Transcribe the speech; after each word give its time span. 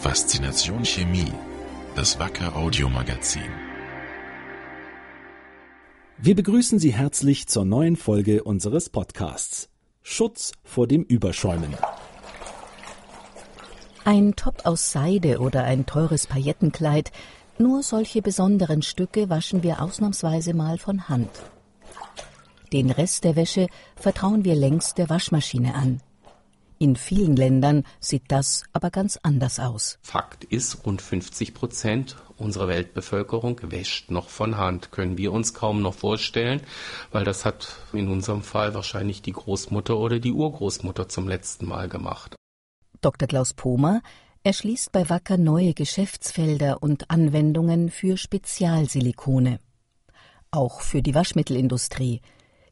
Faszination 0.00 0.84
Chemie, 0.84 1.32
das 1.96 2.20
Wacker 2.20 2.54
Audiomagazin. 2.54 3.50
Wir 6.18 6.36
begrüßen 6.36 6.78
Sie 6.78 6.92
herzlich 6.92 7.48
zur 7.48 7.64
neuen 7.64 7.96
Folge 7.96 8.44
unseres 8.44 8.90
Podcasts. 8.90 9.68
Schutz 10.02 10.52
vor 10.62 10.86
dem 10.86 11.02
Überschäumen. 11.02 11.74
Ein 14.04 14.36
Top 14.36 14.66
aus 14.66 14.92
Seide 14.92 15.40
oder 15.40 15.64
ein 15.64 15.84
teures 15.84 16.28
Paillettenkleid, 16.28 17.10
nur 17.58 17.82
solche 17.82 18.22
besonderen 18.22 18.82
Stücke 18.82 19.28
waschen 19.28 19.64
wir 19.64 19.82
ausnahmsweise 19.82 20.54
mal 20.54 20.78
von 20.78 21.08
Hand. 21.08 21.30
Den 22.72 22.92
Rest 22.92 23.24
der 23.24 23.34
Wäsche 23.34 23.66
vertrauen 23.96 24.44
wir 24.44 24.54
längst 24.54 24.96
der 24.96 25.10
Waschmaschine 25.10 25.74
an. 25.74 26.00
In 26.80 26.94
vielen 26.94 27.34
Ländern 27.34 27.82
sieht 27.98 28.24
das 28.28 28.62
aber 28.72 28.90
ganz 28.90 29.18
anders 29.22 29.58
aus. 29.58 29.98
Fakt 30.00 30.44
ist, 30.44 30.86
rund 30.86 31.02
50 31.02 31.52
Prozent 31.52 32.16
unserer 32.36 32.68
Weltbevölkerung 32.68 33.60
wäscht 33.64 34.12
noch 34.12 34.28
von 34.28 34.56
Hand. 34.56 34.92
Können 34.92 35.18
wir 35.18 35.32
uns 35.32 35.54
kaum 35.54 35.82
noch 35.82 35.94
vorstellen, 35.94 36.60
weil 37.10 37.24
das 37.24 37.44
hat 37.44 37.76
in 37.92 38.08
unserem 38.08 38.42
Fall 38.42 38.74
wahrscheinlich 38.74 39.22
die 39.22 39.32
Großmutter 39.32 39.98
oder 39.98 40.20
die 40.20 40.32
Urgroßmutter 40.32 41.08
zum 41.08 41.26
letzten 41.26 41.66
Mal 41.66 41.88
gemacht. 41.88 42.36
Dr. 43.00 43.26
Klaus 43.26 43.54
Pomer 43.54 44.00
erschließt 44.44 44.92
bei 44.92 45.08
Wacker 45.08 45.36
neue 45.36 45.74
Geschäftsfelder 45.74 46.80
und 46.80 47.10
Anwendungen 47.10 47.90
für 47.90 48.16
Spezialsilikone. 48.16 49.58
Auch 50.52 50.80
für 50.80 51.02
die 51.02 51.14
Waschmittelindustrie. 51.14 52.22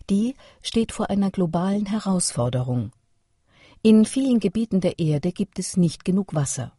Die 0.08 0.34
steht 0.62 0.92
vor 0.92 1.10
einer 1.10 1.32
globalen 1.32 1.86
Herausforderung. 1.86 2.92
In 3.82 4.04
vielen 4.04 4.40
Gebieten 4.40 4.80
der 4.80 4.98
Erde 4.98 5.32
gibt 5.32 5.58
es 5.58 5.76
nicht 5.76 6.04
genug 6.04 6.34
Wasser. 6.34 6.72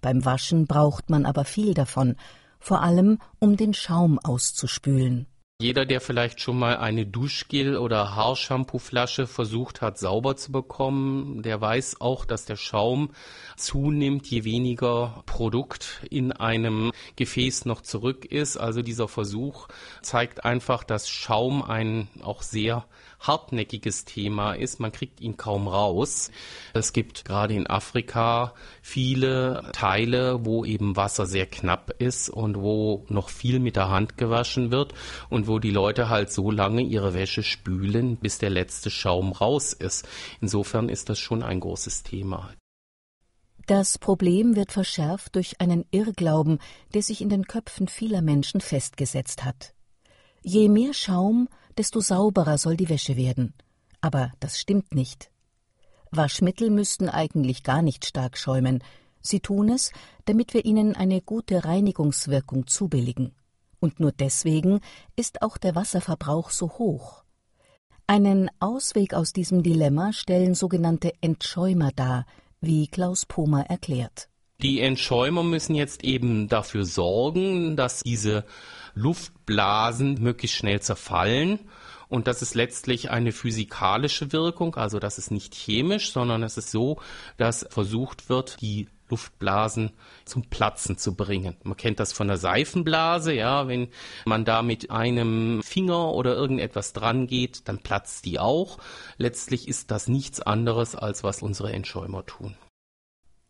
Beim 0.00 0.24
Waschen 0.24 0.66
braucht 0.66 1.10
man 1.10 1.26
aber 1.26 1.44
viel 1.44 1.74
davon, 1.74 2.16
vor 2.58 2.82
allem 2.82 3.18
um 3.38 3.56
den 3.56 3.74
Schaum 3.74 4.18
auszuspülen. 4.18 5.26
Jeder, 5.60 5.86
der 5.86 6.00
vielleicht 6.00 6.40
schon 6.40 6.58
mal 6.58 6.78
eine 6.78 7.06
Duschgel- 7.06 7.78
oder 7.78 8.16
Haarshampooflasche 8.16 9.28
versucht 9.28 9.82
hat, 9.82 9.98
sauber 9.98 10.36
zu 10.36 10.50
bekommen, 10.50 11.42
der 11.42 11.60
weiß 11.60 12.00
auch, 12.00 12.24
dass 12.24 12.44
der 12.44 12.56
Schaum 12.56 13.12
zunimmt, 13.56 14.26
je 14.26 14.42
weniger 14.42 15.22
Produkt 15.26 16.04
in 16.10 16.32
einem 16.32 16.90
Gefäß 17.14 17.66
noch 17.66 17.82
zurück 17.82 18.24
ist. 18.24 18.56
Also 18.56 18.82
dieser 18.82 19.06
Versuch 19.06 19.68
zeigt 20.02 20.44
einfach, 20.44 20.82
dass 20.82 21.08
Schaum 21.08 21.62
ein 21.62 22.08
auch 22.20 22.42
sehr 22.42 22.84
hartnäckiges 23.26 24.04
Thema 24.04 24.54
ist. 24.54 24.80
Man 24.80 24.92
kriegt 24.92 25.20
ihn 25.20 25.36
kaum 25.36 25.68
raus. 25.68 26.30
Es 26.72 26.92
gibt 26.92 27.24
gerade 27.24 27.54
in 27.54 27.66
Afrika 27.66 28.54
viele 28.82 29.70
Teile, 29.72 30.44
wo 30.44 30.64
eben 30.64 30.96
Wasser 30.96 31.26
sehr 31.26 31.46
knapp 31.46 31.94
ist 31.98 32.28
und 32.28 32.56
wo 32.56 33.04
noch 33.08 33.28
viel 33.28 33.58
mit 33.58 33.76
der 33.76 33.88
Hand 33.88 34.16
gewaschen 34.16 34.70
wird 34.70 34.94
und 35.30 35.48
wo 35.48 35.58
die 35.58 35.70
Leute 35.70 36.08
halt 36.08 36.32
so 36.32 36.50
lange 36.50 36.82
ihre 36.82 37.14
Wäsche 37.14 37.42
spülen, 37.42 38.16
bis 38.16 38.38
der 38.38 38.50
letzte 38.50 38.90
Schaum 38.90 39.32
raus 39.32 39.72
ist. 39.72 40.06
Insofern 40.40 40.88
ist 40.88 41.08
das 41.08 41.18
schon 41.18 41.42
ein 41.42 41.60
großes 41.60 42.02
Thema. 42.02 42.50
Das 43.66 43.98
Problem 43.98 44.56
wird 44.56 44.72
verschärft 44.72 45.36
durch 45.36 45.60
einen 45.60 45.86
Irrglauben, 45.90 46.58
der 46.92 47.02
sich 47.02 47.22
in 47.22 47.30
den 47.30 47.46
Köpfen 47.46 47.88
vieler 47.88 48.20
Menschen 48.20 48.60
festgesetzt 48.60 49.42
hat. 49.42 49.72
Je 50.42 50.68
mehr 50.68 50.92
Schaum, 50.92 51.48
desto 51.78 52.00
sauberer 52.00 52.58
soll 52.58 52.76
die 52.76 52.88
Wäsche 52.88 53.16
werden. 53.16 53.54
Aber 54.00 54.32
das 54.40 54.58
stimmt 54.58 54.94
nicht. 54.94 55.30
Waschmittel 56.10 56.70
müssten 56.70 57.08
eigentlich 57.08 57.62
gar 57.62 57.82
nicht 57.82 58.04
stark 58.04 58.38
schäumen. 58.38 58.82
Sie 59.20 59.40
tun 59.40 59.68
es, 59.68 59.90
damit 60.26 60.54
wir 60.54 60.64
ihnen 60.64 60.94
eine 60.94 61.20
gute 61.20 61.64
Reinigungswirkung 61.64 62.66
zubilligen. 62.66 63.34
Und 63.80 64.00
nur 64.00 64.12
deswegen 64.12 64.80
ist 65.16 65.42
auch 65.42 65.56
der 65.56 65.74
Wasserverbrauch 65.74 66.50
so 66.50 66.70
hoch. 66.78 67.24
Einen 68.06 68.50
Ausweg 68.60 69.14
aus 69.14 69.32
diesem 69.32 69.62
Dilemma 69.62 70.12
stellen 70.12 70.54
sogenannte 70.54 71.12
Entschäumer 71.22 71.90
dar, 71.96 72.26
wie 72.60 72.86
Klaus 72.86 73.24
Pomer 73.24 73.66
erklärt. 73.70 74.28
Die 74.64 74.80
Entschäumer 74.80 75.42
müssen 75.42 75.74
jetzt 75.74 76.04
eben 76.04 76.48
dafür 76.48 76.86
sorgen, 76.86 77.76
dass 77.76 78.00
diese 78.00 78.46
Luftblasen 78.94 80.22
möglichst 80.22 80.56
schnell 80.56 80.80
zerfallen. 80.80 81.58
Und 82.08 82.28
das 82.28 82.40
ist 82.40 82.54
letztlich 82.54 83.10
eine 83.10 83.32
physikalische 83.32 84.32
Wirkung, 84.32 84.76
also 84.76 84.98
das 84.98 85.18
ist 85.18 85.30
nicht 85.30 85.54
chemisch, 85.54 86.12
sondern 86.12 86.42
es 86.42 86.56
ist 86.56 86.70
so, 86.70 86.98
dass 87.36 87.66
versucht 87.68 88.30
wird, 88.30 88.62
die 88.62 88.88
Luftblasen 89.10 89.90
zum 90.24 90.48
Platzen 90.48 90.96
zu 90.96 91.14
bringen. 91.14 91.56
Man 91.62 91.76
kennt 91.76 92.00
das 92.00 92.14
von 92.14 92.28
der 92.28 92.38
Seifenblase, 92.38 93.34
ja, 93.34 93.68
wenn 93.68 93.88
man 94.24 94.46
da 94.46 94.62
mit 94.62 94.90
einem 94.90 95.62
Finger 95.62 96.12
oder 96.12 96.34
irgendetwas 96.34 96.94
dran 96.94 97.26
geht, 97.26 97.68
dann 97.68 97.80
platzt 97.80 98.24
die 98.24 98.38
auch. 98.38 98.78
Letztlich 99.18 99.68
ist 99.68 99.90
das 99.90 100.08
nichts 100.08 100.40
anderes, 100.40 100.94
als 100.94 101.22
was 101.22 101.42
unsere 101.42 101.70
Entschäumer 101.70 102.24
tun. 102.24 102.56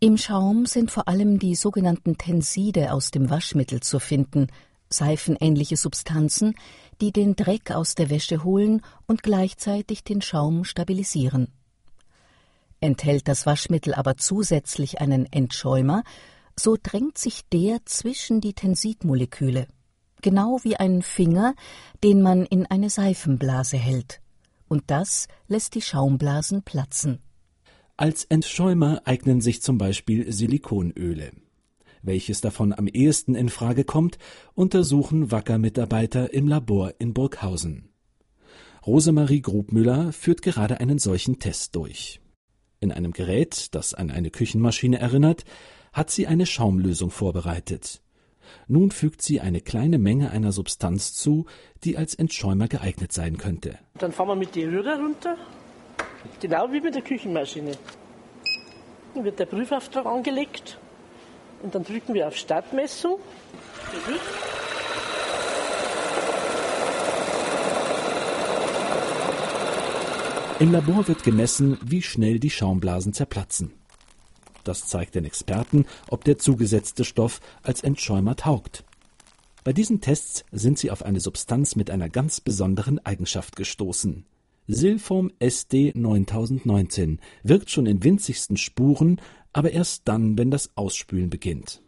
Im 0.05 0.19
Schaum 0.19 0.67
sind 0.67 0.91
vor 0.91 1.09
allem 1.09 1.39
die 1.39 1.55
sogenannten 1.55 2.19
Tenside 2.19 2.93
aus 2.93 3.11
dem 3.11 3.31
Waschmittel 3.31 3.81
zu 3.81 3.99
finden, 3.99 4.49
seifenähnliche 4.91 5.79
Substanzen, 5.79 6.57
die 7.01 7.11
den 7.11 7.37
Dreck 7.37 7.71
aus 7.71 7.95
der 7.95 8.11
Wäsche 8.11 8.45
holen 8.45 8.83
und 9.07 9.23
gleichzeitig 9.23 10.05
den 10.05 10.21
Schaum 10.21 10.65
stabilisieren. 10.65 11.49
Enthält 12.81 13.29
das 13.29 13.47
Waschmittel 13.47 13.95
aber 13.95 14.19
zusätzlich 14.19 15.01
einen 15.01 15.25
Entschäumer, 15.33 16.03
so 16.55 16.77
drängt 16.77 17.17
sich 17.17 17.49
der 17.51 17.79
zwischen 17.87 18.43
die 18.43 18.53
Tensidmoleküle, 18.53 19.69
genau 20.21 20.59
wie 20.65 20.77
ein 20.77 21.01
Finger, 21.01 21.55
den 22.03 22.21
man 22.21 22.45
in 22.45 22.67
eine 22.67 22.91
Seifenblase 22.91 23.79
hält. 23.79 24.21
Und 24.69 24.83
das 24.89 25.29
lässt 25.49 25.75
die 25.75 25.81
Schaumblasen 25.81 26.63
platzen. 26.63 27.23
Als 27.97 28.25
Entschäumer 28.25 29.03
eignen 29.05 29.41
sich 29.41 29.63
zum 29.63 29.79
Beispiel 29.79 30.33
Silikonöle. 30.33 31.31
Welches 32.03 32.41
davon 32.41 32.73
am 32.73 32.89
ehesten 32.89 33.37
in 33.37 33.49
Frage 33.49 33.85
kommt, 33.85 34.19
untersuchen 34.55 35.31
Wacker-Mitarbeiter 35.31 36.35
im 36.35 36.49
Labor 36.49 36.95
in 36.99 37.15
Burghausen. 37.15 37.91
Rosemarie 38.85 39.43
Grubmüller 39.43 40.13
führt 40.13 40.43
gerade 40.43 40.81
einen 40.81 40.99
solchen 40.99 41.39
Test 41.39 41.77
durch. 41.77 42.21
In 42.81 42.91
einem 42.91 43.13
Gerät, 43.13 43.73
das 43.77 43.95
an 43.95 44.11
eine 44.11 44.31
Küchenmaschine 44.31 44.99
erinnert, 44.99 45.45
hat 45.93 46.11
sie 46.11 46.27
eine 46.27 46.47
Schaumlösung 46.47 47.13
vorbereitet. 47.13 48.03
Nun 48.67 48.91
fügt 48.91 49.23
sie 49.23 49.41
eine 49.41 49.61
kleine 49.61 49.99
Menge 49.99 50.33
einer 50.33 50.51
Substanz 50.51 51.15
zu, 51.15 51.47
die 51.85 51.97
als 51.97 52.17
Entschäumer 52.17 52.67
geeignet 52.67 53.13
sein 53.13 53.37
könnte. 53.37 53.79
Dann 53.99 54.11
fahren 54.11 54.29
wir 54.29 54.37
mit 54.37 54.57
den 54.57 54.71
Rührer 54.71 54.99
runter 54.99 55.37
Genau 56.41 56.71
wie 56.73 56.81
mit 56.81 56.95
der 56.95 57.03
Küchenmaschine. 57.03 57.73
Dann 59.15 59.25
wird 59.25 59.39
der 59.39 59.47
Prüfauftrag 59.47 60.07
angelegt 60.07 60.79
und 61.63 61.75
dann 61.75 61.85
drücken 61.85 62.15
wir 62.15 62.29
auf 62.29 62.37
Startmessung. 62.37 63.19
Im 70.59 70.73
Labor 70.73 71.09
wird 71.09 71.25
gemessen, 71.25 71.79
wie 71.85 72.03
schnell 72.03 72.39
die 72.39 72.51
Schaumblasen 72.51 73.13
zerplatzen. 73.13 73.73
Das 74.63 74.87
zeigt 74.87 75.15
den 75.15 75.25
Experten, 75.25 75.87
ob 76.09 76.25
der 76.25 76.39
zugesetzte 76.39 77.05
Stoff 77.05 77.41
als 77.63 77.83
Entschäumer 77.83 78.37
taugt. 78.37 78.85
Bei 79.63 79.73
diesen 79.73 80.01
Tests 80.01 80.45
sind 80.53 80.79
sie 80.79 80.91
auf 80.91 81.05
eine 81.05 81.21
Substanz 81.21 81.77
mit 81.77 81.91
einer 81.91 82.09
ganz 82.09 82.41
besonderen 82.41 83.05
Eigenschaft 83.05 83.57
gestoßen. 83.57 84.27
Silform 84.67 85.31
SD 85.39 85.93
9019 85.95 87.21
wirkt 87.43 87.71
schon 87.71 87.87
in 87.87 88.03
winzigsten 88.03 88.57
Spuren, 88.57 89.21
aber 89.53 89.73
erst 89.73 90.09
dann, 90.09 90.39
wenn 90.39 90.51
das 90.51 90.71
Ausspülen 90.75 91.29
beginnt. 91.31 91.83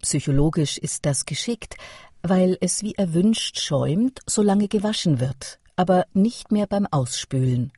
Psychologisch 0.00 0.78
ist 0.78 1.04
das 1.04 1.26
geschickt, 1.26 1.76
weil 2.22 2.56
es 2.60 2.82
wie 2.82 2.94
erwünscht 2.94 3.60
schäumt, 3.60 4.20
solange 4.26 4.68
gewaschen 4.68 5.20
wird, 5.20 5.60
aber 5.76 6.06
nicht 6.14 6.50
mehr 6.52 6.66
beim 6.66 6.86
Ausspülen. 6.86 7.72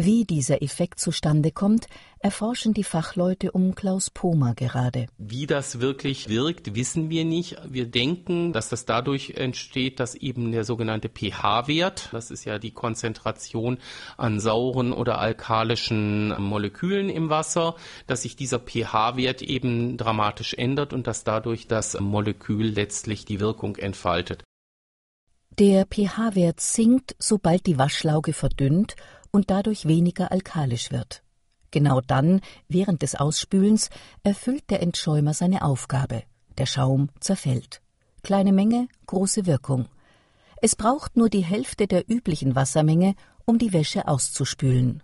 Wie 0.00 0.24
dieser 0.24 0.62
Effekt 0.62 1.00
zustande 1.00 1.50
kommt, 1.50 1.88
erforschen 2.20 2.72
die 2.72 2.84
Fachleute 2.84 3.50
um 3.50 3.74
Klaus 3.74 4.10
Pomer 4.10 4.54
gerade. 4.54 5.06
Wie 5.18 5.48
das 5.48 5.80
wirklich 5.80 6.28
wirkt, 6.28 6.76
wissen 6.76 7.10
wir 7.10 7.24
nicht. 7.24 7.56
Wir 7.68 7.84
denken, 7.86 8.52
dass 8.52 8.68
das 8.68 8.84
dadurch 8.84 9.30
entsteht, 9.30 9.98
dass 9.98 10.14
eben 10.14 10.52
der 10.52 10.62
sogenannte 10.62 11.08
pH-Wert, 11.08 12.10
das 12.12 12.30
ist 12.30 12.44
ja 12.44 12.60
die 12.60 12.70
Konzentration 12.70 13.78
an 14.16 14.38
sauren 14.38 14.92
oder 14.92 15.18
alkalischen 15.18 16.40
Molekülen 16.40 17.08
im 17.08 17.28
Wasser, 17.28 17.74
dass 18.06 18.22
sich 18.22 18.36
dieser 18.36 18.60
pH-Wert 18.60 19.42
eben 19.42 19.96
dramatisch 19.96 20.54
ändert 20.54 20.92
und 20.92 21.08
dass 21.08 21.24
dadurch 21.24 21.66
das 21.66 21.98
Molekül 21.98 22.68
letztlich 22.68 23.24
die 23.24 23.40
Wirkung 23.40 23.74
entfaltet. 23.74 24.44
Der 25.58 25.86
pH-Wert 25.86 26.60
sinkt, 26.60 27.16
sobald 27.18 27.66
die 27.66 27.78
Waschlauge 27.78 28.32
verdünnt 28.32 28.94
und 29.30 29.50
dadurch 29.50 29.86
weniger 29.86 30.32
alkalisch 30.32 30.90
wird. 30.90 31.22
Genau 31.70 32.00
dann, 32.00 32.40
während 32.68 33.02
des 33.02 33.14
Ausspülens, 33.14 33.90
erfüllt 34.22 34.70
der 34.70 34.82
Entschäumer 34.82 35.34
seine 35.34 35.62
Aufgabe. 35.62 36.22
Der 36.56 36.66
Schaum 36.66 37.10
zerfällt. 37.20 37.82
Kleine 38.22 38.52
Menge, 38.52 38.88
große 39.06 39.46
Wirkung. 39.46 39.86
Es 40.60 40.74
braucht 40.74 41.16
nur 41.16 41.28
die 41.28 41.44
Hälfte 41.44 41.86
der 41.86 42.10
üblichen 42.10 42.56
Wassermenge, 42.56 43.14
um 43.44 43.58
die 43.58 43.72
Wäsche 43.72 44.08
auszuspülen. 44.08 45.02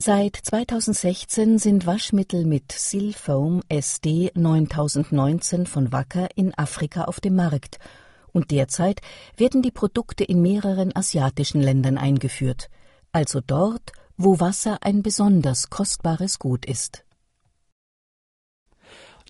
Seit 0.00 0.36
2016 0.36 1.58
sind 1.58 1.86
Waschmittel 1.86 2.44
mit 2.44 2.70
Silfoam 2.70 3.62
SD 3.68 4.30
9019 4.34 5.66
von 5.66 5.92
Wacker 5.92 6.28
in 6.36 6.56
Afrika 6.56 7.04
auf 7.04 7.20
dem 7.20 7.34
Markt 7.34 7.78
und 8.32 8.52
derzeit 8.52 9.00
werden 9.36 9.62
die 9.62 9.72
Produkte 9.72 10.22
in 10.22 10.40
mehreren 10.40 10.94
asiatischen 10.94 11.60
Ländern 11.60 11.98
eingeführt, 11.98 12.70
also 13.12 13.40
dort, 13.40 13.92
wo 14.16 14.40
Wasser 14.40 14.78
ein 14.82 15.02
besonders 15.02 15.70
kostbares 15.70 16.38
Gut 16.38 16.66
ist. 16.66 17.04